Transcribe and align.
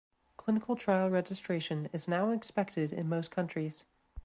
Clinical 0.35 0.75
trial 0.75 1.11
registration 1.11 1.87
is 1.93 2.07
now 2.07 2.31
expected 2.31 2.91
in 2.91 3.07
most 3.07 3.29
countries. 3.29 3.85